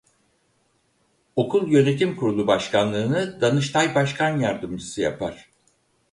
Okul 1.35 1.71
Yönetim 1.71 2.15
Kurulu 2.15 2.47
Başkanlığı'nı 2.47 3.41
Danıştay 3.41 3.95
Başkan 3.95 4.37
yardımcısı 4.39 5.01
yapar. 5.01 5.49